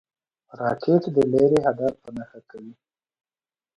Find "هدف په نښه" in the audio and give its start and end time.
1.67-2.39